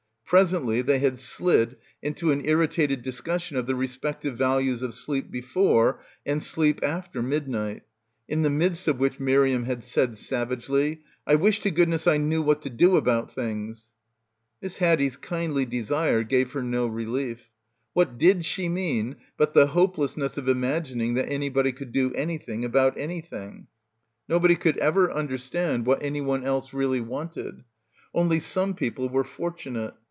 Presently 0.25 0.81
they 0.81 0.99
had 0.99 1.19
slid 1.19 1.75
into 2.01 2.31
an 2.31 2.45
irritated 2.45 3.01
discussion 3.03 3.57
of 3.57 3.67
the 3.67 3.75
respective 3.75 4.37
values 4.37 4.81
of 4.81 4.93
sleep 4.95 5.29
before 5.29 5.99
and 6.25 6.41
sleep 6.41 6.79
after 6.81 7.21
midnight, 7.21 7.83
in 8.29 8.41
the 8.41 8.49
midst 8.49 8.87
of 8.87 8.97
which 8.97 9.19
Miriam 9.19 9.65
had 9.65 9.83
said 9.83 10.15
savagely, 10.15 11.01
"I 11.27 11.35
wish 11.35 11.59
to 11.59 11.69
goodness 11.69 12.07
I 12.07 12.15
knew 12.15 12.41
what 12.41 12.61
to 12.61 12.69
do 12.69 12.95
about 12.95 13.29
things." 13.35 13.91
Miss 14.61 14.77
Haddie's 14.77 15.17
kindly 15.17 15.65
desire 15.65 16.23
gave 16.23 16.53
her 16.53 16.63
no 16.63 16.87
relief. 16.87 17.49
What 17.91 18.17
did 18.17 18.45
she 18.45 18.69
mean 18.69 19.17
but 19.35 19.53
the 19.53 19.67
hopelessness 19.67 20.37
of 20.37 20.47
im 20.47 20.61
agining 20.61 21.15
that 21.15 21.29
anybody 21.29 21.73
could 21.73 21.91
do 21.91 22.13
anything 22.13 22.63
about 22.63 22.97
anything. 22.97 23.67
Nobody 24.29 24.55
could 24.55 24.77
ever 24.77 25.11
understand 25.11 25.85
what— 25.85 26.01
164— 26.01 26.05
BACKWATER 26.37 26.45
anyone 26.45 26.47
else 26.47 26.73
really 26.73 27.01
wanted. 27.01 27.65
Only 28.13 28.39
some 28.39 28.75
people 28.75 29.09
were 29.09 29.25
fortunate. 29.25 29.93